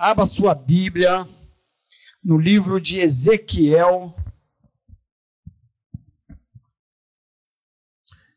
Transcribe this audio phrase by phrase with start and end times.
[0.00, 1.28] abra sua Bíblia
[2.24, 4.16] no livro de Ezequiel.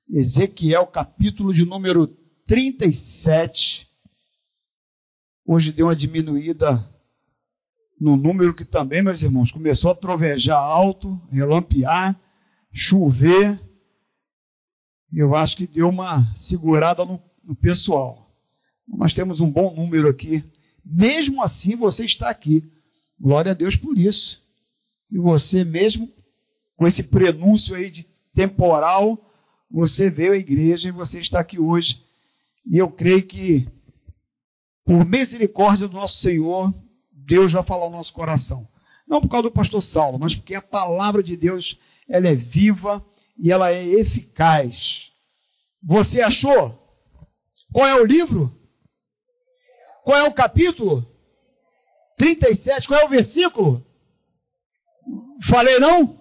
[0.10, 2.06] Ezequiel, capítulo de número
[2.46, 3.90] 37.
[5.46, 6.86] Hoje deu uma diminuída
[7.98, 12.20] no número que também, meus irmãos, começou a trovejar alto, relampear,
[12.74, 13.58] chover.
[15.14, 18.36] Eu acho que deu uma segurada no, no pessoal.
[18.86, 20.44] Nós temos um bom número aqui.
[20.86, 22.64] Mesmo assim, você está aqui.
[23.20, 24.42] Glória a Deus por isso.
[25.10, 26.12] E você mesmo,
[26.76, 29.32] com esse prenúncio aí de temporal,
[29.70, 32.04] você veio à igreja e você está aqui hoje.
[32.66, 33.68] E eu creio que,
[34.86, 36.74] por misericórdia do nosso Senhor,
[37.12, 38.68] Deus vai falar ao nosso coração.
[39.08, 43.06] Não por causa do pastor Saulo, mas porque a palavra de Deus ela é viva
[43.38, 45.12] e ela é eficaz.
[45.82, 46.80] Você achou?
[47.72, 48.63] Qual é o livro?
[50.04, 51.06] Qual é o capítulo?
[52.18, 52.88] 37.
[52.88, 53.86] Qual é o versículo?
[55.42, 56.20] Falei não?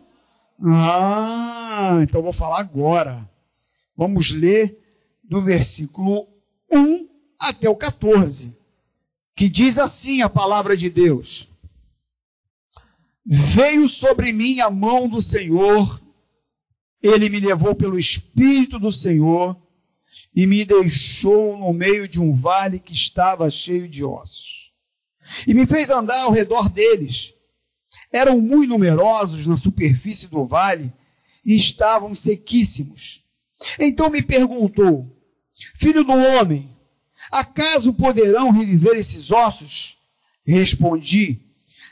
[0.65, 3.29] Ah, então vou falar agora.
[3.97, 4.79] Vamos ler
[5.23, 6.29] do versículo
[6.71, 7.09] 1
[7.39, 8.63] até o 14
[9.35, 11.49] que diz assim a palavra de Deus:
[13.25, 16.01] Veio sobre mim a mão do Senhor,
[17.03, 19.61] ele me levou pelo Espírito do Senhor
[20.35, 24.73] e me deixou no meio de um vale que estava cheio de ossos.
[25.47, 27.35] E me fez andar ao redor deles.
[28.11, 30.93] Eram muito numerosos na superfície do vale
[31.45, 33.23] e estavam sequíssimos.
[33.79, 35.07] Então me perguntou:
[35.77, 36.73] Filho do homem,
[37.31, 39.97] Acaso poderão reviver esses ossos?
[40.45, 41.41] Respondi: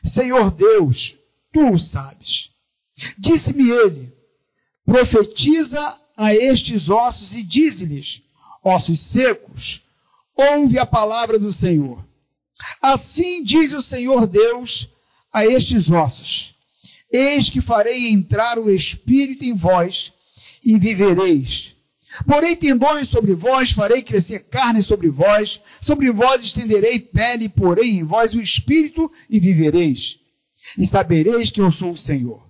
[0.03, 1.17] Senhor Deus,
[1.53, 2.51] tu o sabes.
[3.19, 4.13] Disse-me ele:
[4.85, 8.23] Profetiza a estes ossos e dize-lhes:
[8.63, 9.83] Ossos secos,
[10.37, 12.05] ouve a palavra do Senhor.
[12.81, 14.89] Assim diz o Senhor Deus
[15.33, 16.55] a estes ossos:
[17.11, 20.13] Eis que farei entrar o espírito em vós
[20.63, 21.77] e vivereis
[22.27, 28.05] Porém tendões sobre vós, farei crescer carne sobre vós, sobre vós estenderei pele, porém em
[28.05, 30.19] vós o espírito, e vivereis.
[30.77, 32.50] E sabereis que eu sou o Senhor.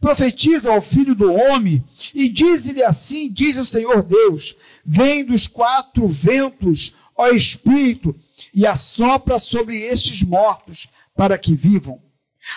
[0.00, 1.84] profetiza ao Filho do Homem,
[2.14, 8.16] e diz-lhe assim: diz o Senhor Deus: vem dos quatro ventos, ó Espírito,
[8.54, 12.00] e assopra sobre estes mortos, para que vivam.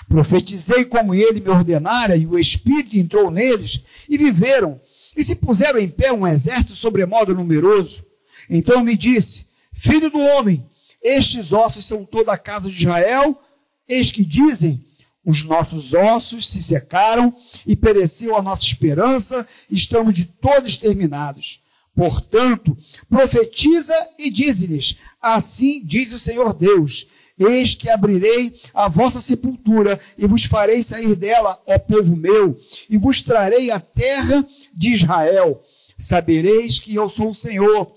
[0.07, 4.79] Profetizei como ele me ordenara, e o Espírito entrou neles, e viveram,
[5.15, 8.05] e se puseram em pé um exército sobremodo numeroso.
[8.49, 10.65] Então me disse: Filho do homem,
[11.01, 13.39] estes ossos são toda a casa de Israel?
[13.87, 14.85] Eis que dizem:
[15.25, 17.33] Os nossos ossos se secaram
[17.65, 21.61] e pereceu a nossa esperança, estamos de todos exterminados.
[21.95, 22.77] Portanto,
[23.09, 27.07] profetiza e dize-lhes: Assim diz o Senhor Deus:
[27.39, 32.59] Eis que abrirei a vossa sepultura e vos farei sair dela, ó povo meu,
[32.89, 35.63] e vos trarei a terra de Israel.
[35.97, 37.95] Sabereis que eu sou o Senhor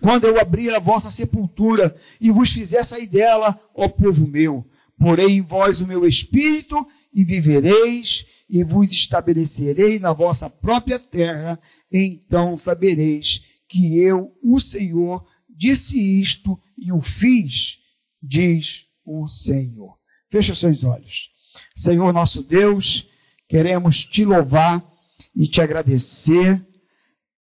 [0.00, 4.64] quando eu abrir a vossa sepultura e vos fizer sair dela, ó povo meu,
[5.02, 11.58] porei em vós o meu espírito e vivereis e vos estabelecerei na vossa própria terra,
[11.90, 17.80] então sabereis que eu, o Senhor, disse isto e o fiz,
[18.22, 19.98] diz o Senhor.
[20.30, 21.30] Feche os seus olhos.
[21.74, 23.08] Senhor nosso Deus,
[23.48, 24.88] queremos te louvar
[25.34, 26.64] e te agradecer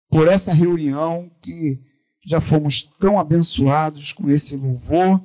[0.09, 1.79] por essa reunião que
[2.27, 5.21] já fomos tão abençoados com esse louvor,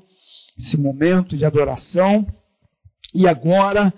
[0.58, 2.26] esse momento de adoração,
[3.14, 3.94] e agora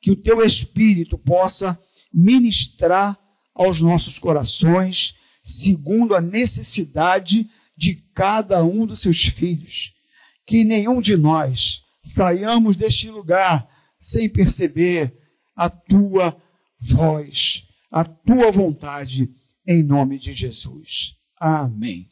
[0.00, 1.78] que o teu Espírito possa
[2.12, 3.18] ministrar
[3.54, 5.14] aos nossos corações,
[5.44, 9.94] segundo a necessidade de cada um dos seus filhos.
[10.46, 13.68] Que nenhum de nós saiamos deste lugar
[14.00, 15.14] sem perceber
[15.54, 16.40] a tua
[16.80, 19.30] voz, a tua vontade,
[19.66, 21.16] em nome de Jesus.
[21.38, 22.08] Amém.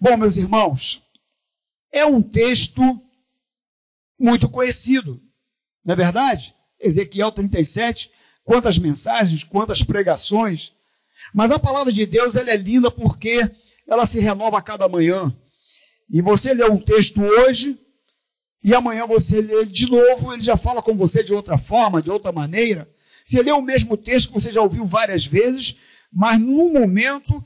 [0.00, 1.02] Bom, meus irmãos,
[1.92, 2.82] é um texto
[4.18, 5.20] muito conhecido,
[5.84, 6.54] não é verdade?
[6.78, 8.10] Ezequiel 37,
[8.44, 10.72] quantas mensagens, quantas pregações.
[11.34, 13.50] Mas a palavra de Deus ela é linda porque
[13.86, 15.34] ela se renova a cada manhã.
[16.08, 17.78] E você lê um texto hoje,
[18.62, 22.02] e amanhã você lê ele de novo, ele já fala com você de outra forma,
[22.02, 22.90] de outra maneira.
[23.24, 25.76] Você lê o mesmo texto que você já ouviu várias vezes,
[26.12, 27.44] mas num momento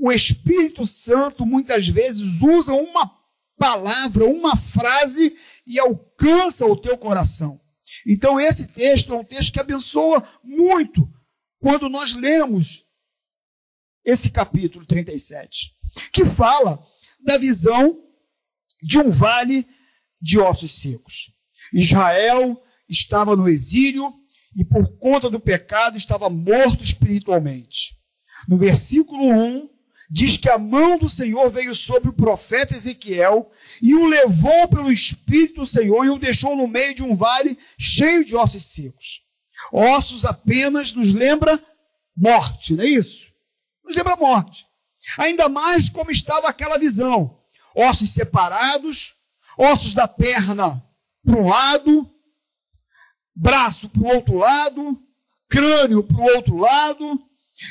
[0.00, 3.17] o Espírito Santo muitas vezes usa uma
[3.58, 7.60] palavra, uma frase e alcança o teu coração.
[8.06, 11.08] Então esse texto é um texto que abençoa muito
[11.58, 12.84] quando nós lemos
[14.04, 15.74] esse capítulo 37,
[16.12, 16.82] que fala
[17.20, 17.98] da visão
[18.82, 19.66] de um vale
[20.20, 21.32] de ossos secos.
[21.72, 24.12] Israel estava no exílio
[24.56, 27.98] e por conta do pecado estava morto espiritualmente.
[28.48, 29.68] No versículo 1,
[30.10, 33.50] diz que a mão do Senhor veio sobre o profeta Ezequiel
[33.82, 37.58] e o levou pelo Espírito do Senhor e o deixou no meio de um vale
[37.78, 39.22] cheio de ossos secos.
[39.70, 41.62] Ossos apenas nos lembra
[42.16, 43.28] morte, não é isso?
[43.84, 44.66] Nos lembra morte.
[45.18, 47.38] Ainda mais como estava aquela visão.
[47.74, 49.14] Ossos separados,
[49.58, 50.82] ossos da perna
[51.24, 52.10] para um lado,
[53.34, 54.98] braço para o outro lado,
[55.48, 57.22] crânio para o outro lado,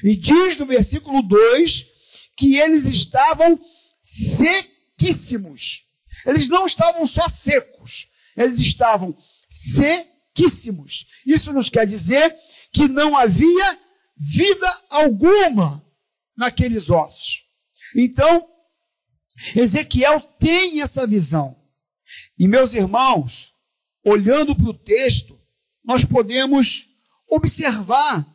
[0.04, 1.97] e diz no versículo 2
[2.38, 3.60] que eles estavam
[4.01, 5.86] sequíssimos.
[6.25, 9.18] Eles não estavam só secos, eles estavam
[9.50, 11.07] sequíssimos.
[11.25, 12.36] Isso nos quer dizer
[12.72, 13.80] que não havia
[14.16, 15.84] vida alguma
[16.36, 17.45] naqueles ossos.
[17.95, 18.48] Então,
[19.56, 21.56] Ezequiel tem essa visão.
[22.38, 23.54] E meus irmãos,
[24.04, 25.40] olhando para o texto,
[25.83, 26.88] nós podemos
[27.30, 28.25] observar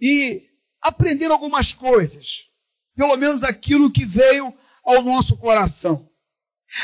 [0.00, 0.42] e
[0.80, 2.50] aprender algumas coisas
[2.96, 4.52] pelo menos aquilo que veio
[4.84, 6.08] ao nosso coração.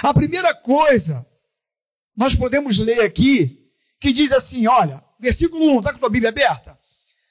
[0.02, 1.26] A primeira coisa,
[2.16, 3.66] nós podemos ler aqui,
[4.00, 6.78] que diz assim: olha, versículo 1, está com a tua Bíblia aberta?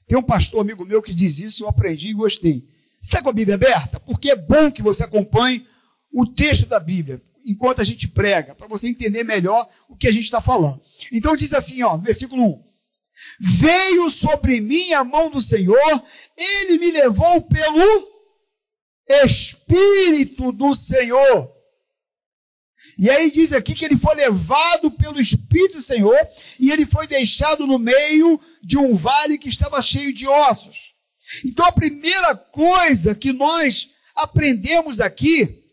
[0.07, 2.67] Tem um pastor amigo meu que diz isso, eu aprendi e gostei.
[2.99, 3.99] Você está com a Bíblia aberta?
[3.99, 5.65] Porque é bom que você acompanhe
[6.11, 10.11] o texto da Bíblia enquanto a gente prega, para você entender melhor o que a
[10.11, 10.81] gente está falando.
[11.11, 12.63] Então diz assim, ó, versículo 1.
[13.39, 16.03] Veio sobre mim a mão do Senhor,
[16.37, 18.10] ele me levou pelo
[19.07, 21.51] Espírito do Senhor.
[22.97, 26.17] E aí diz aqui que ele foi levado pelo Espírito do Senhor
[26.59, 30.93] e ele foi deixado no meio de um vale que estava cheio de ossos.
[31.45, 35.63] Então a primeira coisa que nós aprendemos aqui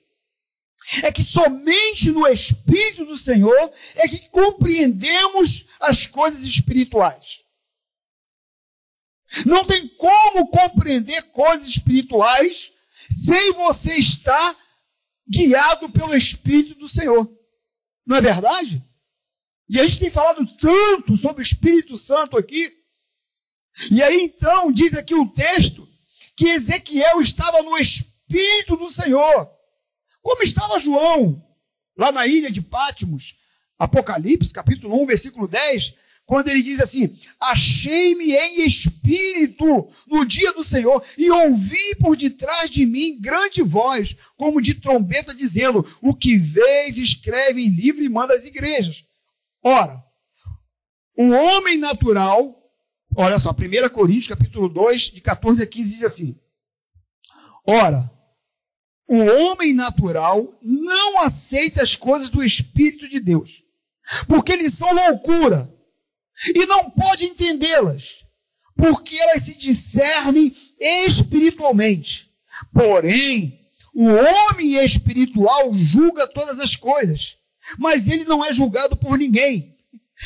[1.02, 7.42] é que somente no Espírito do Senhor é que compreendemos as coisas espirituais.
[9.44, 12.72] Não tem como compreender coisas espirituais
[13.08, 14.56] sem você estar
[15.28, 17.30] guiado pelo Espírito do Senhor.
[18.06, 18.82] Não é verdade?
[19.68, 22.72] E a gente tem falado tanto sobre o Espírito Santo aqui.
[23.90, 25.86] E aí então diz aqui o texto
[26.36, 29.50] que Ezequiel estava no Espírito do Senhor.
[30.22, 31.44] Como estava João,
[31.96, 33.36] lá na ilha de Pátimos,
[33.78, 35.94] Apocalipse, capítulo 1, versículo 10,
[36.28, 42.70] quando ele diz assim: Achei-me em espírito no dia do Senhor e ouvi por detrás
[42.70, 48.10] de mim grande voz, como de trombeta, dizendo: O que vês, escreve em livro e
[48.10, 49.06] manda às igrejas.
[49.62, 50.04] Ora,
[51.16, 52.54] o homem natural,
[53.16, 56.38] olha só, 1 Coríntios, capítulo 2, de 14 a 15, diz assim:
[57.66, 58.12] Ora,
[59.08, 63.62] o homem natural não aceita as coisas do Espírito de Deus,
[64.26, 65.77] porque eles são loucura
[66.54, 68.24] e não pode entendê-las,
[68.76, 72.30] porque elas se discernem espiritualmente.
[72.72, 73.58] Porém,
[73.94, 77.36] o homem espiritual julga todas as coisas,
[77.78, 79.76] mas ele não é julgado por ninguém.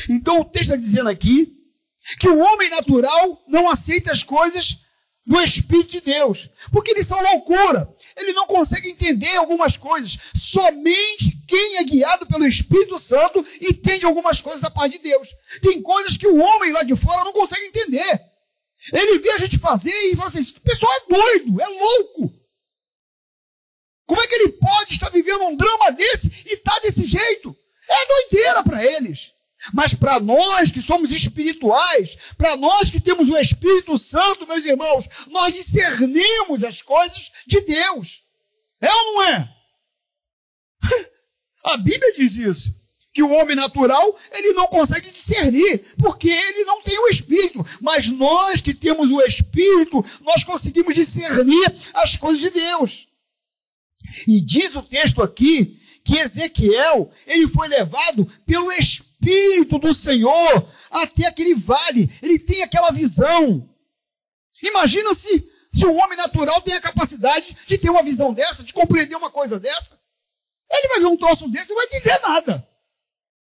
[0.09, 1.51] Então o texto está dizendo aqui
[2.19, 4.82] que o homem natural não aceita as coisas
[5.25, 7.87] do Espírito de Deus, porque eles são loucura.
[8.17, 10.17] Ele não consegue entender algumas coisas.
[10.35, 15.29] Somente quem é guiado pelo Espírito Santo entende algumas coisas da parte de Deus.
[15.61, 18.21] Tem coisas que o homem lá de fora não consegue entender.
[18.91, 22.33] Ele vê a gente fazer e fala assim: esse pessoal é doido, é louco.
[24.05, 27.55] Como é que ele pode estar vivendo um drama desse e tá desse jeito?
[27.89, 29.32] É doideira para eles.
[29.71, 35.05] Mas para nós que somos espirituais, para nós que temos o Espírito Santo, meus irmãos,
[35.27, 38.23] nós discernimos as coisas de Deus.
[38.81, 39.49] É ou não é?
[41.63, 42.83] A Bíblia diz isso.
[43.13, 47.63] Que o homem natural, ele não consegue discernir, porque ele não tem o Espírito.
[47.79, 53.07] Mas nós que temos o Espírito, nós conseguimos discernir as coisas de Deus.
[54.27, 59.12] E diz o texto aqui que Ezequiel, ele foi levado pelo Espírito
[59.79, 62.09] do Senhor até aquele vale.
[62.21, 63.69] Ele tem aquela visão.
[64.61, 68.73] Imagina se, se um homem natural tem a capacidade de ter uma visão dessa, de
[68.73, 69.99] compreender uma coisa dessa.
[70.71, 72.67] Ele vai ver um troço desse e não vai entender nada.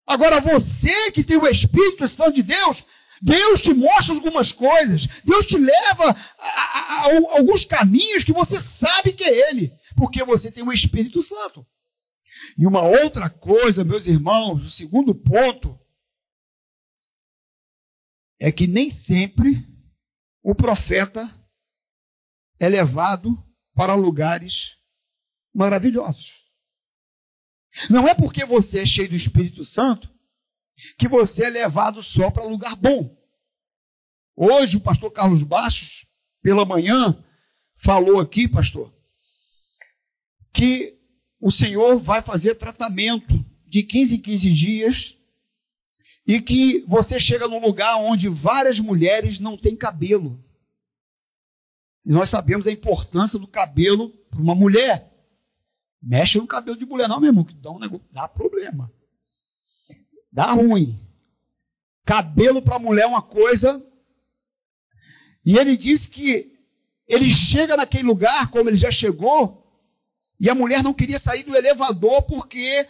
[0.07, 2.83] Agora, você que tem o Espírito Santo de Deus,
[3.21, 8.59] Deus te mostra algumas coisas, Deus te leva a, a, a, alguns caminhos que você
[8.59, 11.65] sabe que é Ele, porque você tem o Espírito Santo.
[12.57, 15.77] E uma outra coisa, meus irmãos, o segundo ponto,
[18.39, 19.67] é que nem sempre
[20.41, 21.29] o profeta
[22.59, 23.35] é levado
[23.73, 24.77] para lugares
[25.53, 26.45] maravilhosos.
[27.89, 30.13] Não é porque você é cheio do Espírito Santo
[30.97, 33.15] que você é levado só para lugar bom.
[34.35, 36.05] Hoje o pastor Carlos Bastos,
[36.41, 37.23] pela manhã,
[37.77, 38.93] falou aqui, pastor,
[40.53, 40.94] que
[41.45, 45.17] o Senhor vai fazer tratamento de 15 em 15 dias
[46.25, 50.43] e que você chega num lugar onde várias mulheres não têm cabelo.
[52.03, 55.13] E nós sabemos a importância do cabelo para uma mulher.
[56.01, 58.91] Mexe no cabelo de mulher, não, meu irmão, que dá, um negócio, dá problema.
[60.31, 60.99] Dá ruim.
[62.03, 63.85] Cabelo para mulher é uma coisa.
[65.45, 66.57] E ele diz que
[67.07, 69.64] ele chega naquele lugar, como ele já chegou,
[70.39, 72.87] e a mulher não queria sair do elevador porque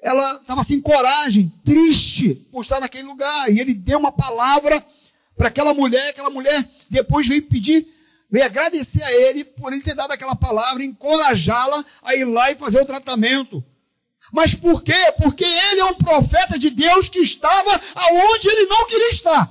[0.00, 3.50] ela estava sem coragem, triste por estar naquele lugar.
[3.50, 4.84] E ele deu uma palavra
[5.36, 7.88] para aquela mulher, aquela mulher depois veio pedir,
[8.30, 12.56] veio agradecer a ele por ele ter dado aquela palavra, encorajá-la a ir lá e
[12.56, 13.64] fazer o tratamento.
[14.32, 15.12] Mas por quê?
[15.22, 19.50] Porque ele é um profeta de Deus que estava aonde ele não queria estar.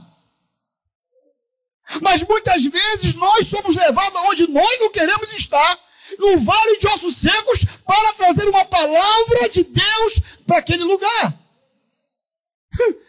[2.01, 5.79] Mas muitas vezes nós somos levados aonde nós não queremos estar,
[6.17, 10.13] no vale de ossos secos, para trazer uma palavra de Deus
[10.45, 11.39] para aquele lugar.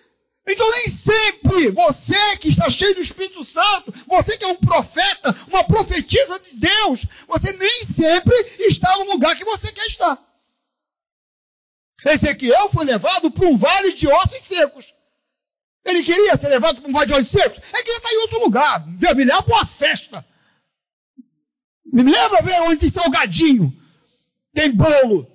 [0.46, 5.34] Então, nem sempre você que está cheio do Espírito Santo, você que é um profeta,
[5.48, 10.22] uma profetisa de Deus, você nem sempre está no lugar que você quer estar.
[12.04, 14.92] Ezequiel foi levado para um vale de ossos secos.
[15.82, 17.58] Ele queria ser levado para um vale de ossos secos?
[17.72, 18.84] Ele queria estar em outro lugar.
[19.00, 20.26] Leva para uma festa.
[21.94, 23.72] Me leva ver onde tem salgadinho,
[24.52, 25.30] tem bolo,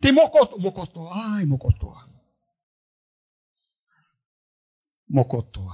[0.00, 0.56] tem mocotó.
[0.56, 2.08] Mocotó, ai, mocotó.
[5.06, 5.68] Mocotó.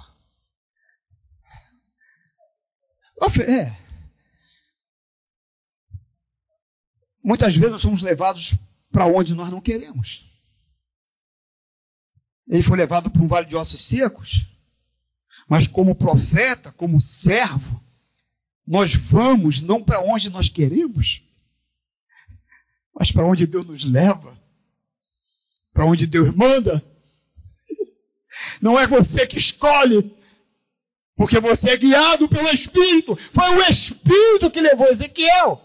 [3.49, 3.76] É.
[7.23, 8.57] Muitas vezes nós somos levados
[8.90, 10.28] para onde nós não queremos.
[12.49, 14.52] Ele foi levado para um vale de ossos secos,
[15.49, 17.86] mas como profeta, como servo,
[18.66, 21.23] nós vamos não para onde nós queremos,
[22.92, 24.37] mas para onde Deus nos leva,
[25.73, 26.82] para onde Deus manda.
[28.61, 30.11] Não é você que escolhe,
[31.14, 33.14] porque você é guiado pelo Espírito.
[33.16, 35.62] Foi o Espírito que levou Ezequiel.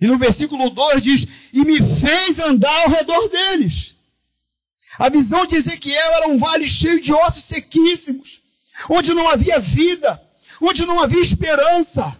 [0.00, 3.96] E no versículo 2 diz: E me fez andar ao redor deles.
[4.98, 8.42] A visão de Ezequiel era um vale cheio de ossos sequíssimos,
[8.88, 10.22] onde não havia vida,
[10.60, 12.16] onde não havia esperança.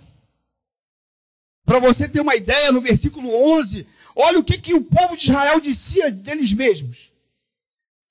[1.65, 5.25] Para você ter uma ideia, no versículo 11, olha o que, que o povo de
[5.31, 7.13] Israel dizia deles mesmos.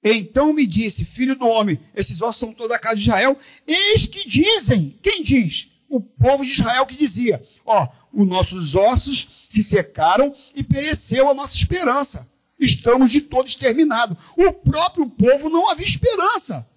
[0.03, 4.05] Então me disse, filho do homem, esses ossos são toda a casa de Israel, eis
[4.05, 5.69] que dizem, quem diz?
[5.87, 11.33] O povo de Israel que dizia, ó, os nossos ossos se secaram e pereceu a
[11.33, 12.29] nossa esperança.
[12.63, 14.17] Estamos de todo exterminados.
[14.37, 16.67] O próprio povo não havia esperança.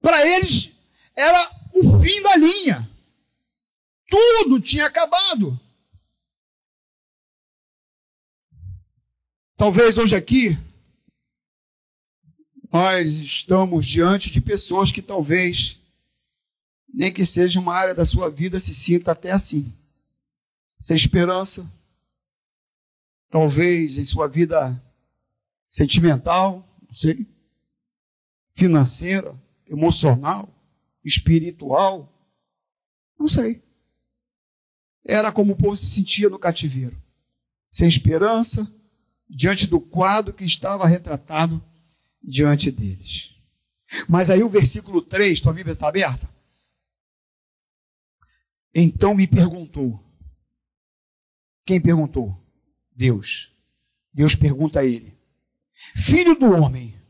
[0.00, 0.70] Para eles
[1.14, 2.88] era o fim da linha.
[4.08, 5.58] Tudo tinha acabado.
[9.56, 10.56] Talvez hoje aqui
[12.72, 15.80] nós estamos diante de pessoas que talvez
[16.92, 19.72] nem que seja uma área da sua vida, se sinta até assim,
[20.78, 21.70] sem esperança,
[23.30, 24.82] talvez em sua vida
[25.68, 27.26] sentimental, não sei,
[28.54, 30.48] financeira, emocional,
[31.04, 32.12] espiritual,
[33.18, 33.62] não sei.
[35.04, 37.00] Era como o povo se sentia no cativeiro,
[37.70, 38.70] sem esperança,
[39.28, 41.62] diante do quadro que estava retratado
[42.22, 43.34] diante deles.
[44.08, 46.28] Mas aí o versículo 3, tua Bíblia está aberta?
[48.74, 50.02] Então me perguntou.
[51.64, 52.47] Quem perguntou?
[52.98, 53.52] Deus.
[54.12, 55.16] Deus pergunta a ele:
[55.96, 57.00] Filho do homem,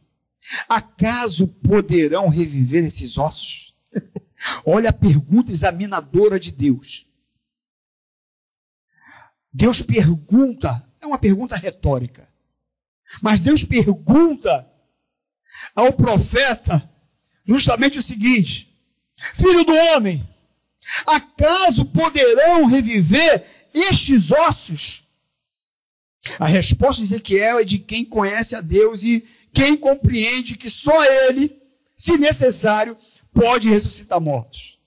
[0.69, 3.75] acaso poderão reviver esses ossos?
[4.65, 7.07] Olha a pergunta examinadora de Deus.
[9.51, 12.29] Deus pergunta, é uma pergunta retórica,
[13.23, 14.71] mas Deus pergunta
[15.75, 16.89] ao profeta
[17.47, 18.79] justamente o seguinte:
[19.35, 20.23] Filho do homem,
[21.07, 25.08] Acaso poderão reviver estes ossos?
[26.39, 31.05] A resposta de Ezequiel é de quem conhece a Deus e quem compreende que só
[31.05, 31.57] Ele,
[31.97, 32.97] se necessário,
[33.33, 34.79] pode ressuscitar mortos.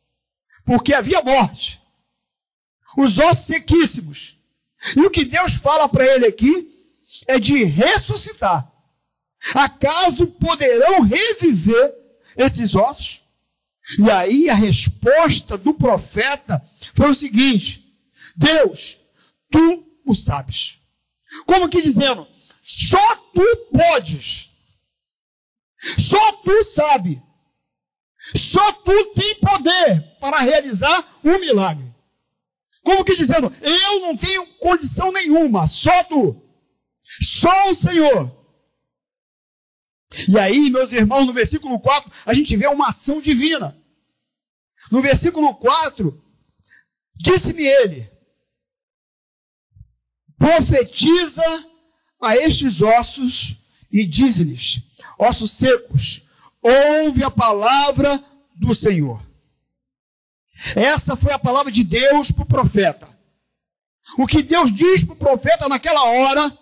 [0.65, 1.81] Porque havia morte,
[2.97, 4.38] os ossos sequíssimos.
[4.95, 6.69] E o que Deus fala para ele aqui
[7.27, 8.69] é de ressuscitar.
[9.53, 11.93] Acaso poderão reviver
[12.35, 13.23] esses ossos?
[14.00, 17.95] E aí a resposta do profeta foi o seguinte:
[18.35, 19.00] Deus,
[19.50, 20.79] tu o sabes.
[21.45, 22.27] Como que dizendo,
[22.61, 24.50] só tu podes.
[25.97, 27.21] Só tu sabe.
[28.35, 31.91] Só tu tem poder para realizar um milagre.
[32.83, 36.41] Como que dizendo, eu não tenho condição nenhuma, só tu.
[37.19, 38.31] Só o Senhor.
[40.27, 43.77] E aí, meus irmãos, no versículo 4, a gente vê uma ação divina.
[44.91, 46.21] No versículo 4,
[47.15, 48.11] disse-me ele:
[50.41, 51.43] profetiza
[52.19, 53.57] a estes ossos
[53.91, 54.81] e diz-lhes:
[55.19, 56.24] ossos secos,
[56.60, 58.24] ouve a palavra
[58.55, 59.21] do Senhor.
[60.75, 63.07] Essa foi a palavra de Deus para o profeta.
[64.17, 66.57] O que Deus diz para o profeta naquela hora,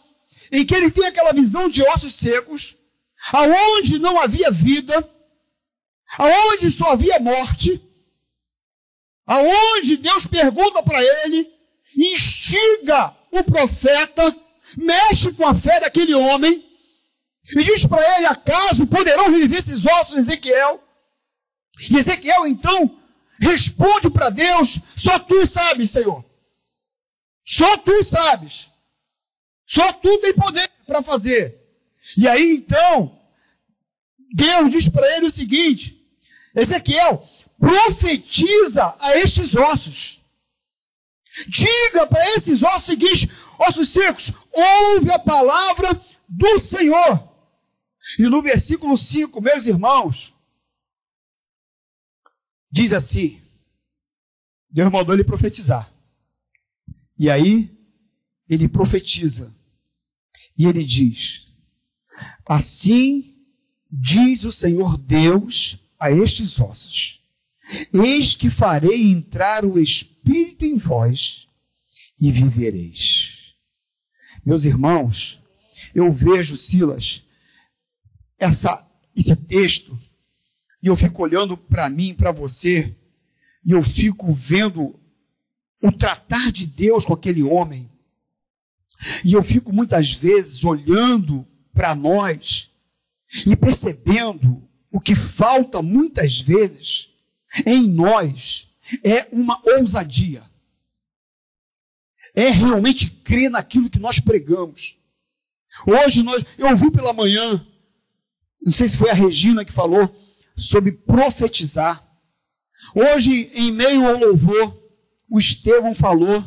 [0.51, 2.75] em que ele tem aquela visão de ossos secos,
[3.31, 5.09] aonde não havia vida,
[6.17, 7.81] aonde só havia morte,
[9.25, 11.49] aonde Deus pergunta para ele,
[11.95, 14.35] instiga o profeta,
[14.77, 16.65] mexe com a fé daquele homem,
[17.55, 20.83] e diz para ele: acaso poderão reviver esses ossos, Ezequiel?
[21.89, 22.97] E Ezequiel então
[23.39, 26.23] responde para Deus: só tu sabes, Senhor.
[27.45, 28.69] Só tu sabes.
[29.65, 31.59] Só tu tem poder para fazer.
[32.17, 33.19] E aí então,
[34.33, 35.99] Deus diz para ele o seguinte:
[36.55, 37.27] Ezequiel,
[37.59, 40.18] profetiza a estes ossos.
[41.47, 45.89] Diga para esses ossos o seguinte: ossos secos, ouve a palavra
[46.27, 47.27] do Senhor.
[48.17, 50.33] E no versículo 5, meus irmãos,
[52.71, 53.41] diz assim:
[54.69, 55.91] Deus mandou ele profetizar.
[57.17, 57.77] E aí,
[58.47, 59.53] ele profetiza.
[60.57, 61.47] E ele diz:
[62.45, 63.35] Assim
[63.91, 67.18] diz o Senhor Deus a estes ossos:
[67.93, 71.47] Eis que farei entrar o Espírito em vós
[72.19, 73.53] e vivereis.
[74.45, 75.41] Meus irmãos,
[75.93, 77.23] eu vejo, Silas,
[78.37, 79.97] essa, esse texto,
[80.81, 82.95] e eu fico olhando para mim, para você,
[83.65, 84.99] e eu fico vendo
[85.81, 87.89] o tratar de Deus com aquele homem.
[89.23, 92.71] E eu fico muitas vezes olhando para nós
[93.45, 97.08] e percebendo o que falta muitas vezes
[97.65, 98.67] em nós
[99.03, 100.43] é uma ousadia.
[102.35, 104.97] É realmente crer naquilo que nós pregamos.
[105.85, 107.65] Hoje nós, eu ouvi pela manhã,
[108.61, 110.13] não sei se foi a Regina que falou
[110.55, 112.05] sobre profetizar.
[112.93, 114.77] Hoje, em meio ao louvor,
[115.29, 116.43] o Estevão falou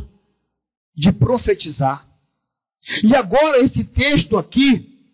[0.95, 2.09] de profetizar.
[3.03, 5.09] E agora, esse texto aqui,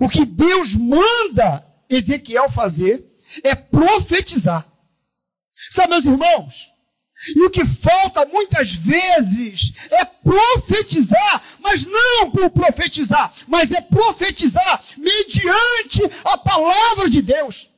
[0.00, 3.04] o que Deus manda Ezequiel fazer
[3.42, 4.66] é profetizar.
[5.70, 6.74] Sabe, meus irmãos?
[7.34, 14.82] E o que falta muitas vezes é profetizar, mas não por profetizar, mas é profetizar
[14.98, 17.70] mediante a palavra de Deus.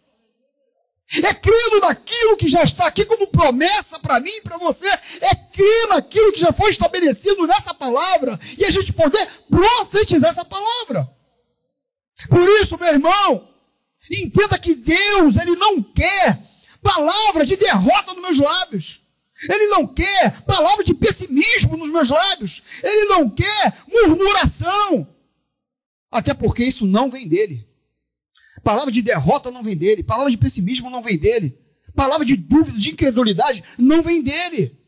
[1.22, 4.88] É crendo naquilo que já está aqui como promessa para mim e para você.
[4.88, 10.44] É crer naquilo que já foi estabelecido nessa palavra e a gente poder profetizar essa
[10.44, 11.08] palavra.
[12.28, 13.48] Por isso, meu irmão,
[14.10, 16.40] entenda que Deus, Ele não quer
[16.86, 19.02] palavra de derrota nos meus lábios.
[19.42, 22.62] Ele não quer palavra de pessimismo nos meus lábios.
[22.82, 25.06] Ele não quer murmuração.
[26.10, 27.68] Até porque isso não vem dele.
[28.62, 30.02] Palavra de derrota não vem dele.
[30.02, 31.58] Palavra de pessimismo não vem dele.
[31.94, 34.78] Palavra de dúvida, de incredulidade não vem dele.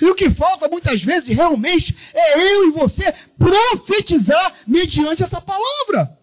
[0.00, 6.16] E o que falta muitas vezes realmente é eu e você profetizar mediante essa palavra.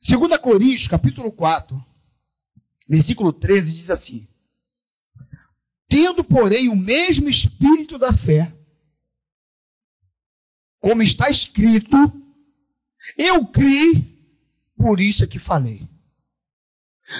[0.00, 1.89] 2 Coríntios, capítulo 4,
[2.90, 4.26] versículo 13, diz assim:
[5.88, 8.52] Tendo, porém, o mesmo espírito da fé,
[10.80, 11.96] como está escrito,
[13.16, 14.10] eu criei
[14.76, 15.86] por isso é que falei.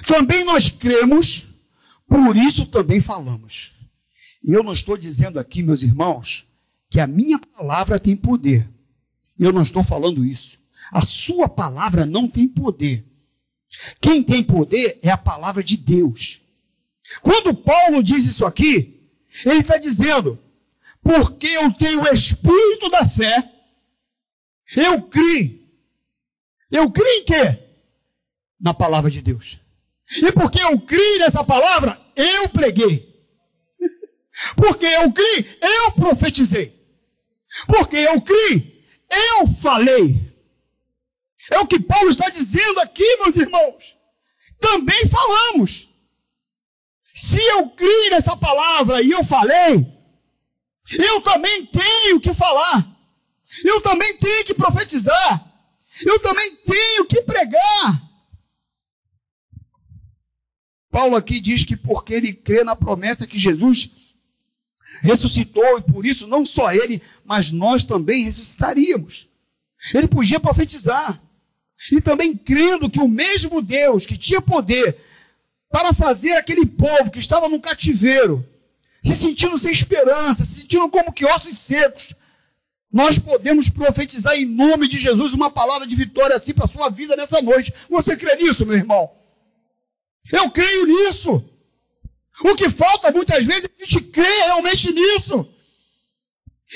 [0.06, 1.46] Também nós cremos,
[2.06, 3.74] por isso também falamos.
[4.42, 6.46] E eu não estou dizendo aqui, meus irmãos,
[6.88, 8.68] que a minha palavra tem poder.
[9.38, 10.58] Eu não estou falando isso.
[10.90, 13.09] A sua palavra não tem poder.
[14.00, 16.40] Quem tem poder é a palavra de Deus.
[17.22, 19.10] Quando Paulo diz isso aqui,
[19.44, 20.38] ele está dizendo:
[21.02, 23.50] porque eu tenho o espírito da fé,
[24.76, 25.60] eu criei.
[26.70, 27.58] Eu criei em quê?
[28.60, 29.58] Na palavra de Deus.
[30.22, 33.08] E porque eu criei nessa palavra, eu preguei.
[34.56, 36.74] Porque eu criei, eu profetizei.
[37.66, 40.29] Porque eu criei, eu falei.
[41.48, 43.96] É o que Paulo está dizendo aqui, meus irmãos.
[44.58, 45.88] Também falamos.
[47.14, 49.86] Se eu criei nessa palavra e eu falei,
[50.98, 52.86] eu também tenho que falar.
[53.64, 55.46] Eu também tenho que profetizar.
[56.04, 58.10] Eu também tenho que pregar.
[60.90, 63.90] Paulo aqui diz que porque ele crê na promessa que Jesus
[65.02, 69.28] ressuscitou e por isso não só ele, mas nós também ressuscitaríamos.
[69.94, 71.20] Ele podia profetizar.
[71.92, 74.96] E também crendo que o mesmo Deus que tinha poder
[75.70, 78.46] para fazer aquele povo que estava no cativeiro,
[79.04, 82.14] se sentindo sem esperança, se sentindo como que ossos secos,
[82.92, 86.90] nós podemos profetizar em nome de Jesus uma palavra de vitória assim para a sua
[86.90, 87.72] vida nessa noite.
[87.88, 89.10] Você crê nisso, meu irmão?
[90.32, 91.44] Eu creio nisso.
[92.42, 95.48] O que falta muitas vezes é a gente crer realmente nisso.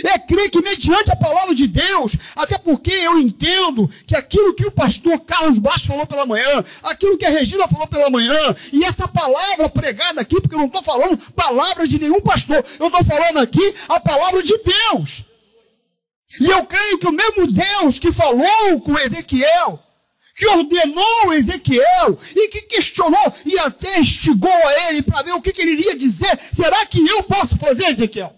[0.02, 4.66] É crer que mediante a palavra de Deus, até porque eu entendo que aquilo que
[4.66, 8.84] o pastor Carlos Bastos falou pela manhã, aquilo que a Regina falou pela manhã, e
[8.84, 13.04] essa palavra pregada aqui, porque eu não estou falando palavra de nenhum pastor, eu estou
[13.04, 15.24] falando aqui a palavra de Deus.
[16.40, 19.80] E eu creio que o mesmo Deus que falou com Ezequiel,
[20.36, 25.52] que ordenou Ezequiel e que questionou e até instigou a ele para ver o que,
[25.52, 26.38] que, ele iria dizer.
[26.52, 28.34] Será que eu posso fazer, Ezequiel?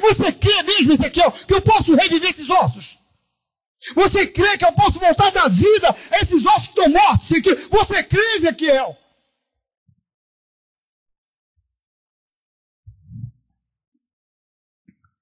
[0.00, 2.98] Você crê mesmo, Ezequiel, que eu posso reviver esses ossos?
[3.94, 7.28] Você crê que eu posso voltar da vida a esses ossos que estão mortos?
[7.70, 8.96] Você crê, Ezequiel?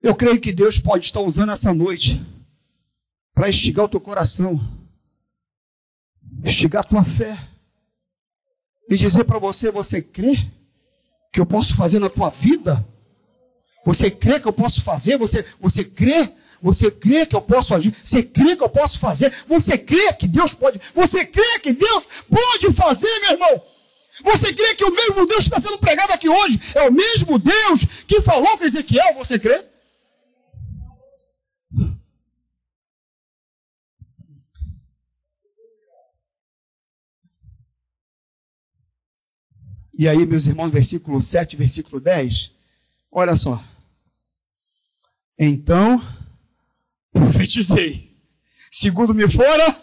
[0.02, 2.20] Eu creio que Deus pode estar usando essa noite
[3.32, 4.60] para instigar o teu coração,
[6.44, 7.38] instigar a tua fé
[8.88, 10.34] e dizer para você: você crê
[11.32, 12.86] que eu posso fazer na tua vida?
[13.84, 15.16] Você crê que eu posso fazer?
[15.18, 16.32] Você, você crê?
[16.62, 17.94] Você crê que eu posso agir?
[18.04, 19.32] Você crê que eu posso fazer?
[19.48, 20.80] Você crê que Deus pode?
[20.94, 23.62] Você crê que Deus pode fazer, meu irmão?
[24.24, 27.38] Você crê que o mesmo Deus que está sendo pregado aqui hoje é o mesmo
[27.38, 29.14] Deus que falou com Ezequiel?
[29.14, 29.64] Você crê?
[39.98, 42.52] E aí, meus irmãos, versículo 7, versículo 10,
[43.10, 43.62] olha só.
[45.44, 46.00] Então,
[47.12, 48.16] profetizei,
[48.70, 49.76] segundo me fora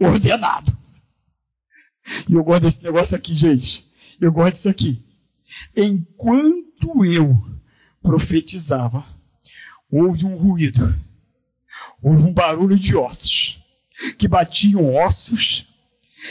[0.00, 0.74] ordenado.
[2.26, 3.86] E eu gosto desse negócio aqui, gente.
[4.18, 5.04] Eu gosto disso aqui.
[5.76, 7.46] Enquanto eu
[8.00, 9.04] profetizava,
[9.92, 10.98] houve um ruído,
[12.00, 13.62] houve um barulho de ossos,
[14.16, 15.66] que batiam ossos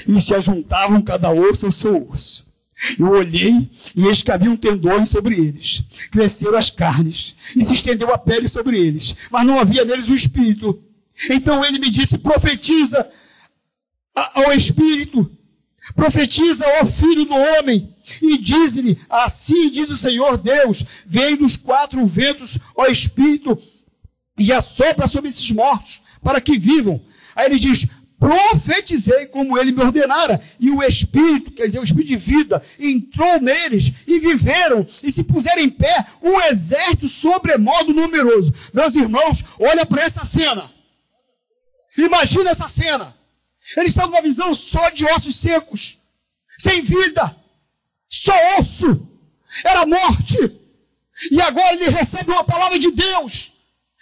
[0.07, 2.48] e se ajuntavam cada osso ao seu osso.
[2.97, 5.83] Eu olhei e eis que tendões sobre eles.
[6.11, 10.15] Cresceram as carnes e se estendeu a pele sobre eles, mas não havia neles o
[10.15, 10.81] espírito.
[11.29, 13.09] Então ele me disse: profetiza
[14.15, 15.29] ao espírito,
[15.95, 22.05] profetiza ao filho do homem e diz-lhe: Assim diz o Senhor Deus: Vem dos quatro
[22.05, 23.57] ventos, ó espírito,
[24.37, 27.01] e assopra sobre esses mortos, para que vivam.
[27.35, 27.87] Aí ele diz:
[28.19, 33.39] profetizei como ele me ordenara, e o Espírito, quer dizer, o Espírito de vida, entrou
[33.39, 38.53] neles e viveram e se puseram em pé um exército sobremodo numeroso.
[38.73, 40.69] Meus irmãos, olha para essa cena.
[41.97, 43.15] Imagina essa cena.
[43.77, 45.97] Eles estavam numa visão só de ossos secos,
[46.57, 47.35] sem vida,
[48.09, 49.07] só osso,
[49.63, 50.37] era morte.
[51.31, 53.53] E agora ele recebe uma palavra de Deus.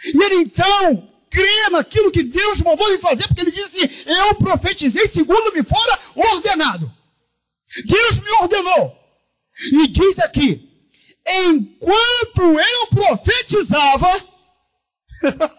[0.03, 5.07] E ele então crê naquilo que Deus mandou ele fazer, porque ele disse: Eu profetizei
[5.07, 6.91] segundo me fora ordenado.
[7.85, 8.97] Deus me ordenou.
[9.73, 10.67] E diz aqui:
[11.27, 14.23] Enquanto eu profetizava,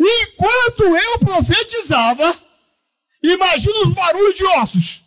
[0.00, 2.36] enquanto eu profetizava,
[3.22, 5.04] imagina os barulhos de ossos.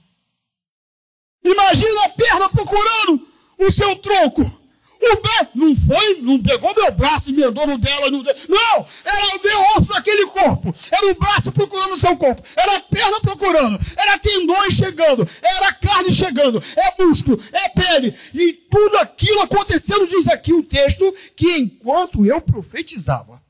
[1.43, 3.27] Imagina a perna procurando
[3.57, 4.56] o seu tronco.
[4.99, 8.09] O braço não foi, não pegou meu braço e emendou no dela.
[8.09, 8.37] No dela.
[8.49, 10.73] Não, era o meu osso daquele corpo.
[10.91, 12.41] Era o braço procurando o seu corpo.
[12.55, 13.79] Era a perna procurando.
[13.95, 15.29] Era tendões chegando.
[15.41, 16.63] Era carne chegando.
[16.75, 18.15] É músculo, é pele.
[18.33, 23.41] E tudo aquilo acontecendo, diz aqui o texto, que enquanto eu profetizava.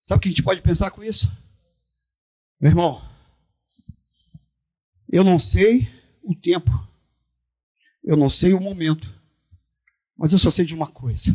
[0.00, 1.30] Sabe o que a gente pode pensar com isso?
[2.60, 3.02] Meu irmão,
[5.08, 5.88] eu não sei
[6.22, 6.70] o tempo.
[8.02, 9.21] Eu não sei o momento
[10.16, 11.34] Mas eu só sei de uma coisa.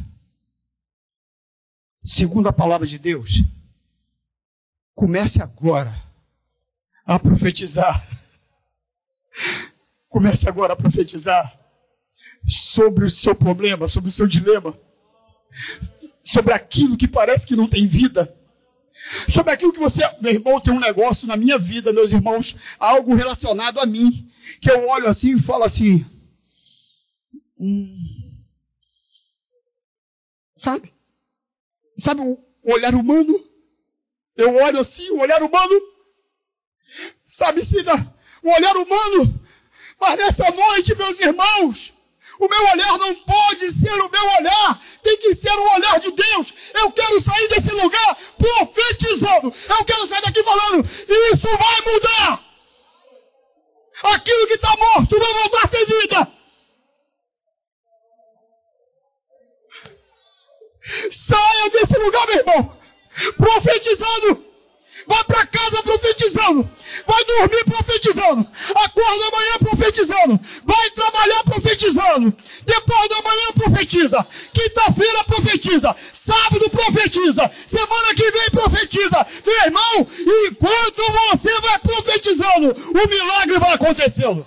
[2.03, 3.43] Segundo a palavra de Deus,
[4.95, 5.93] comece agora
[7.05, 8.07] a profetizar.
[10.09, 11.57] Comece agora a profetizar
[12.45, 14.77] sobre o seu problema, sobre o seu dilema,
[16.23, 18.33] sobre aquilo que parece que não tem vida,
[19.29, 23.15] sobre aquilo que você, meu irmão, tem um negócio na minha vida, meus irmãos, algo
[23.15, 24.29] relacionado a mim,
[24.61, 26.05] que eu olho assim e falo assim,
[27.59, 28.16] hum,
[30.57, 30.93] sabe?
[31.99, 33.43] Sabe o olhar humano?
[34.35, 35.81] Eu olho assim, o olhar humano,
[37.25, 37.93] sabe, Cida,
[38.43, 39.47] o olhar humano,
[39.99, 41.93] mas nessa noite, meus irmãos,
[42.39, 46.11] o meu olhar não pode ser o meu olhar, tem que ser o olhar de
[46.11, 46.53] Deus.
[46.75, 49.51] Eu quero sair desse lugar profetizando.
[49.69, 50.87] Eu quero sair daqui falando,
[51.33, 52.45] isso vai mudar.
[54.03, 56.37] Aquilo que está morto vai voltar a ter vida.
[61.17, 62.77] Saia desse lugar, meu irmão,
[63.38, 64.45] profetizando.
[65.08, 66.69] Vai para casa profetizando.
[67.08, 68.47] Vai dormir profetizando.
[68.75, 70.39] Acorda amanhã profetizando.
[70.63, 72.38] Vai trabalhar profetizando.
[72.63, 74.27] Depois da manhã profetiza.
[74.53, 75.95] Quinta-feira profetiza.
[76.13, 77.49] Sábado profetiza.
[77.65, 79.27] Semana que vem profetiza.
[79.43, 80.08] Meu irmão,
[80.45, 84.45] enquanto você vai profetizando, o milagre vai acontecendo.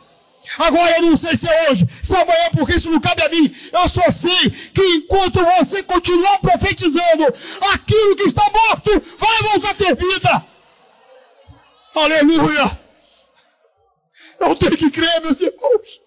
[0.58, 3.28] Agora eu não sei se é hoje, se é amanhã, porque isso não cabe a
[3.28, 3.54] mim.
[3.72, 7.26] Eu só sei que enquanto você continuar profetizando,
[7.72, 10.44] aquilo que está morto vai voltar a ter vida.
[11.94, 12.80] Aleluia!
[14.40, 16.00] Eu tenho que crer, meus irmãos.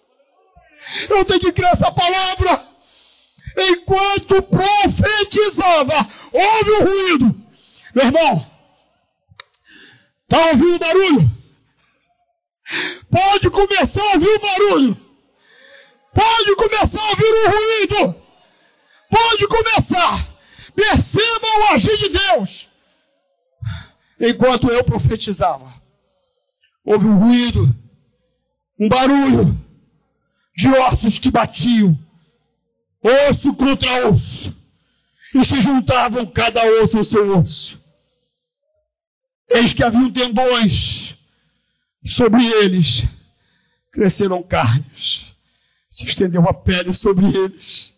[1.08, 2.68] Eu tenho que crer essa palavra.
[3.56, 7.36] Enquanto profetizava, houve um ruído.
[7.94, 8.46] Meu irmão,
[10.24, 11.43] está ouvindo o barulho?
[13.10, 14.96] Pode começar a ouvir o barulho.
[16.12, 18.16] Pode começar a ouvir o ruído.
[19.10, 20.34] Pode começar.
[20.74, 22.70] Perceba o agir de Deus.
[24.20, 25.72] Enquanto eu profetizava,
[26.84, 27.74] houve um ruído,
[28.78, 29.58] um barulho
[30.56, 31.98] de ossos que batiam,
[33.28, 34.54] osso contra osso,
[35.34, 37.82] e se juntavam cada osso ao seu osso.
[39.50, 41.16] Eis que haviam tendões
[42.04, 43.04] sobre eles,
[43.90, 45.34] cresceram carnes,
[45.88, 47.94] se estendeu a pele sobre eles,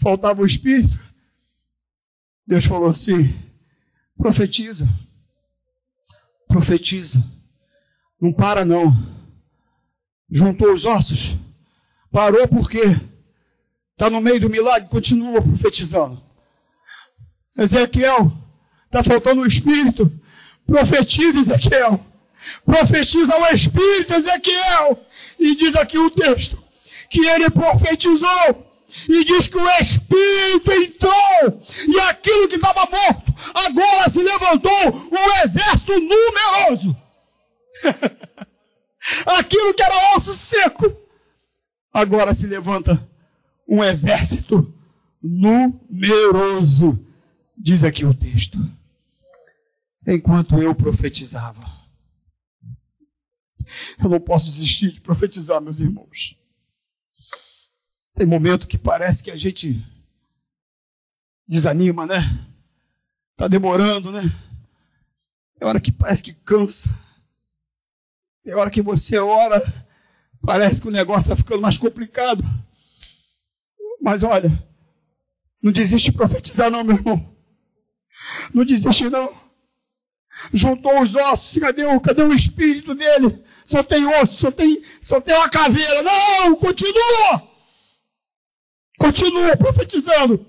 [0.00, 0.98] faltava o espírito.
[2.46, 3.34] Deus falou assim:
[4.16, 4.88] profetiza,
[6.48, 7.24] profetiza,
[8.20, 8.92] não para não.
[10.30, 11.36] Juntou os ossos,
[12.10, 12.82] parou porque
[13.92, 16.22] está no meio do milagre, continua profetizando.
[17.56, 18.32] Ezequiel,
[18.86, 20.10] está faltando o espírito,
[20.66, 22.04] profetiza Ezequiel,
[22.64, 25.04] profetiza o espírito Ezequiel,
[25.38, 26.62] e diz aqui o texto,
[27.10, 28.66] que ele profetizou,
[29.08, 35.42] e diz que o Espírito entrou, e aquilo que estava morto, agora se levantou um
[35.42, 36.96] exército numeroso.
[39.26, 40.96] aquilo que era osso seco,
[41.92, 43.06] agora se levanta
[43.68, 44.74] um exército
[45.22, 46.98] numeroso,
[47.56, 48.58] diz aqui o texto.
[50.06, 51.77] Enquanto eu profetizava,
[54.02, 56.36] eu não posso desistir de profetizar, meus irmãos.
[58.14, 59.84] Tem momento que parece que a gente
[61.46, 62.18] desanima, né?
[63.36, 64.22] Tá demorando, né?
[65.60, 66.90] É hora que parece que cansa.
[68.44, 69.62] É hora que você ora,
[70.42, 72.42] parece que o negócio está ficando mais complicado.
[74.00, 74.50] Mas olha,
[75.62, 77.36] não desiste de profetizar, não, meu irmão.
[78.54, 79.32] Não desiste, não.
[80.52, 83.42] Juntou os ossos, cadê o, cadê o espírito dele?
[83.68, 86.02] Só tem osso, só tem, só tem uma caveira.
[86.02, 87.46] Não, continua!
[88.98, 90.44] Continua profetizando.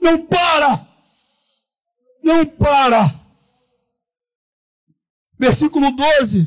[0.00, 0.86] Não para.
[2.22, 3.20] Não para.
[5.38, 6.46] Versículo 12.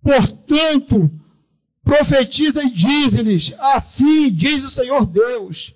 [0.00, 1.10] Portanto,
[1.82, 5.74] profetiza e diz-lhes: Assim diz o Senhor Deus.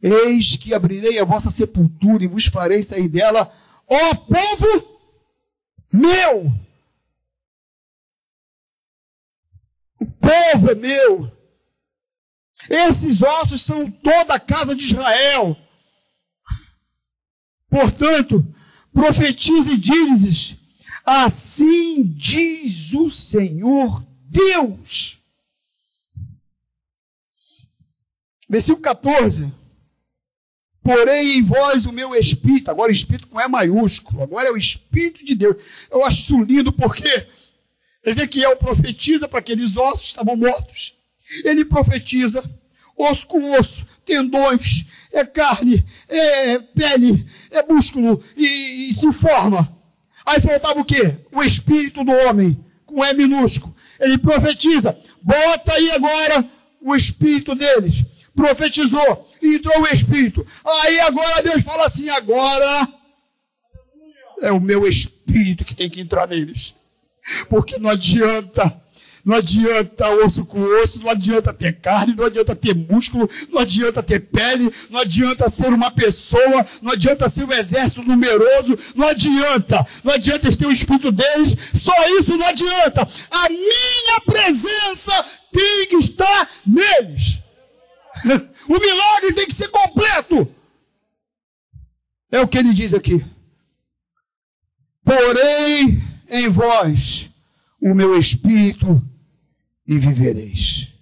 [0.00, 3.52] Eis que abrirei a vossa sepultura e vos farei sair dela,
[3.88, 5.00] ó povo
[5.90, 6.67] meu.
[10.28, 11.32] Povo é meu.
[12.68, 15.56] Esses ossos são toda a casa de Israel.
[17.70, 18.46] Portanto,
[18.92, 20.56] profetize e diz
[21.04, 25.18] assim diz o Senhor Deus.
[28.48, 29.52] Versículo 14.
[30.82, 35.22] Porém em vós o meu espírito, agora espírito com E maiúsculo, agora é o espírito
[35.24, 35.56] de Deus.
[35.90, 37.28] Eu acho isso lindo porque
[38.04, 40.94] Ezequiel profetiza para aqueles ossos que estavam mortos.
[41.44, 42.42] Ele profetiza
[42.96, 49.76] osso com osso, tendões, é carne, é pele, é músculo e, e se forma.
[50.26, 51.16] Aí faltava o quê?
[51.32, 53.74] O espírito do homem, com E minúsculo.
[54.00, 56.48] Ele profetiza, bota aí agora
[56.80, 58.04] o espírito deles.
[58.34, 60.46] Profetizou, entrou o espírito.
[60.64, 62.88] Aí agora Deus fala assim: agora
[64.40, 66.74] é o meu espírito que tem que entrar neles.
[67.48, 68.80] Porque não adianta
[69.28, 74.02] não adianta osso com osso, não adianta ter carne, não adianta ter músculo, não adianta
[74.02, 79.86] ter pele, não adianta ser uma pessoa, não adianta ser um exército numeroso, não adianta,
[80.02, 83.06] não adianta ter o espírito deles, só isso não adianta.
[83.30, 85.12] A minha presença
[85.52, 87.42] tem que estar neles.
[88.68, 90.46] O milagre tem que ser completo.
[92.30, 93.24] É o que ele diz aqui.
[95.02, 97.30] Porém, em vós
[97.80, 99.02] o meu espírito
[99.86, 100.94] e vivereis.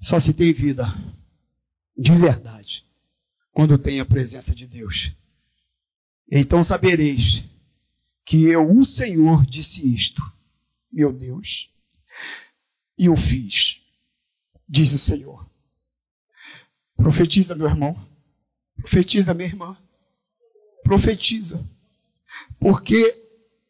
[0.00, 0.86] Só se tem vida
[1.96, 2.84] de verdade
[3.52, 5.12] quando tem a presença de Deus.
[6.30, 7.44] Então sabereis
[8.24, 10.22] que eu, o Senhor, disse isto,
[10.92, 11.72] meu Deus,
[12.96, 13.82] e o fiz,
[14.68, 15.48] diz o Senhor.
[16.96, 17.96] Profetiza, meu irmão.
[18.76, 19.76] Profetiza, minha irmã.
[20.82, 21.64] Profetiza.
[22.58, 23.27] Porque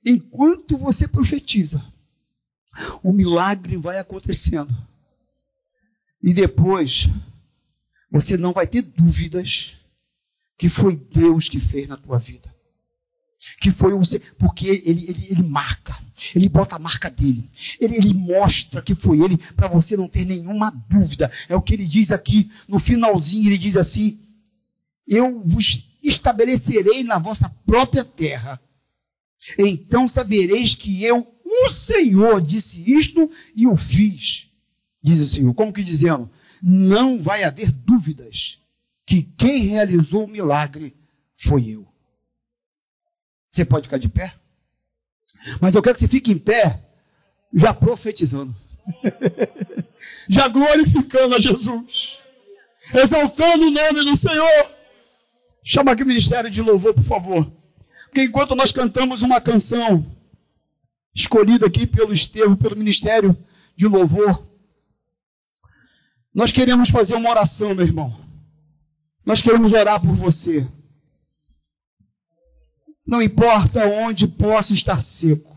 [0.08, 1.84] enquanto você profetiza,
[3.02, 4.74] o milagre vai acontecendo.
[6.22, 7.08] E depois,
[8.10, 9.76] você não vai ter dúvidas
[10.56, 12.52] que foi Deus que fez na tua vida.
[13.60, 14.02] Que foi um,
[14.36, 15.96] porque ele, ele, ele marca,
[16.34, 20.24] ele bota a marca dele, ele, ele mostra que foi ele, para você não ter
[20.24, 21.30] nenhuma dúvida.
[21.48, 24.18] É o que ele diz aqui no finalzinho: ele diz assim:
[25.06, 28.60] Eu vos estabelecerei na vossa própria terra,
[29.58, 34.50] então sabereis que eu o Senhor disse isto e o fiz,
[35.02, 35.54] diz o Senhor.
[35.54, 36.30] Como que dizendo?
[36.62, 38.60] Não vai haver dúvidas
[39.06, 40.94] que quem realizou o milagre
[41.34, 41.88] foi eu.
[43.50, 44.34] Você pode ficar de pé?
[45.60, 46.84] Mas eu quero que você fique em pé,
[47.54, 48.54] já profetizando,
[50.28, 52.18] já glorificando a Jesus,
[52.92, 54.70] exaltando o nome do Senhor.
[55.64, 57.50] Chama aqui o ministério de louvor, por favor.
[58.08, 60.04] Porque enquanto nós cantamos uma canção,
[61.14, 63.36] escolhido aqui pelo Estevão, pelo Ministério
[63.76, 64.46] de Louvor.
[66.32, 68.18] Nós queremos fazer uma oração, meu irmão.
[69.24, 70.66] Nós queremos orar por você.
[73.06, 75.56] Não importa onde possa estar seco,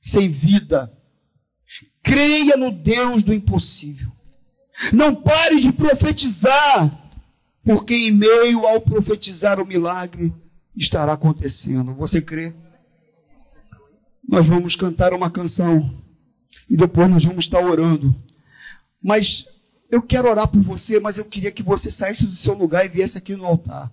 [0.00, 0.92] sem vida.
[2.02, 4.10] Creia no Deus do impossível.
[4.92, 6.90] Não pare de profetizar,
[7.64, 10.32] porque em meio ao profetizar o milagre
[10.76, 11.94] estará acontecendo.
[11.94, 12.54] Você crê?
[14.28, 15.90] nós vamos cantar uma canção
[16.68, 18.14] e depois nós vamos estar orando.
[19.02, 19.46] Mas
[19.90, 22.88] eu quero orar por você, mas eu queria que você saísse do seu lugar e
[22.88, 23.92] viesse aqui no altar.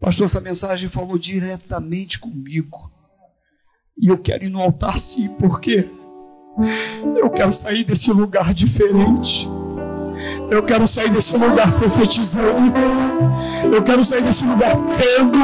[0.00, 2.90] Pastor, essa mensagem falou diretamente comigo.
[3.96, 5.86] E eu quero ir no altar sim, porque
[7.20, 9.46] eu quero sair desse lugar diferente.
[10.50, 12.72] Eu quero sair desse lugar profetizando.
[13.72, 15.38] Eu quero sair desse lugar crendo.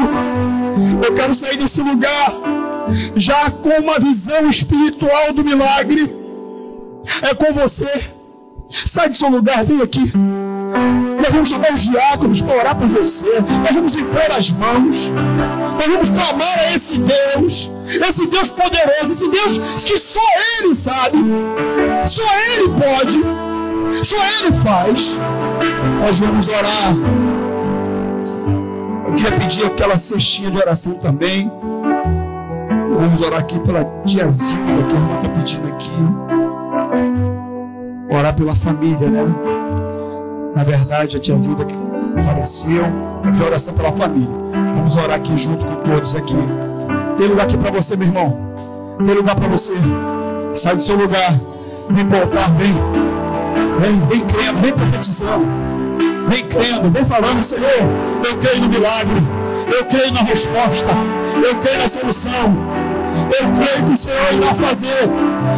[1.03, 2.33] Eu quero sair desse lugar
[3.15, 6.15] já com uma visão espiritual do milagre.
[7.21, 7.89] É com você.
[8.85, 10.11] Sai do seu lugar, vem aqui.
[11.17, 13.39] Nós vamos chamar os diáconos para orar por você.
[13.63, 15.09] Nós vamos impor as mãos.
[15.75, 17.69] Nós vamos clamar a esse Deus.
[18.07, 19.11] Esse Deus poderoso.
[19.11, 20.21] Esse Deus que só
[20.59, 21.17] Ele sabe.
[22.05, 23.48] Só Ele pode.
[24.03, 25.15] Só Ele faz.
[26.01, 26.95] Nós vamos orar.
[29.07, 31.51] Eu queria pedir aquela cestinha de oração também.
[32.97, 35.91] Vamos orar aqui pela tiazinha que a irmã está pedindo aqui.
[38.09, 39.25] Orar pela família, né?
[40.55, 41.75] Na verdade, a tiazinha que
[42.23, 42.83] faleceu.
[43.23, 44.29] Aqui oração pela família.
[44.75, 46.35] Vamos orar aqui junto com todos aqui.
[47.17, 48.37] Tem lugar aqui para você, meu irmão.
[48.97, 49.73] Tem lugar para você.
[50.55, 51.33] Sai do seu lugar.
[51.89, 52.73] Vem voltar, vem.
[53.79, 55.47] Vem, vem crendo, vem profetizando.
[56.27, 57.79] Vem crendo, vem falando, Senhor,
[58.25, 59.25] eu creio no milagre.
[59.67, 60.89] Eu creio na resposta.
[61.43, 62.55] Eu creio na solução.
[63.39, 65.09] Eu creio que o Senhor irá fazer.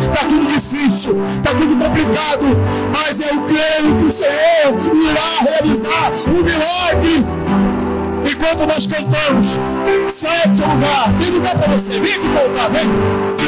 [0.03, 2.45] Está tudo difícil, está tudo complicado,
[2.93, 4.31] mas eu creio que o Senhor
[5.09, 7.25] irá realizar um milagre.
[8.29, 9.57] Enquanto nós cantamos,
[10.07, 13.40] sai do seu lugar, tem lugar para você, vem aqui voltar, vem.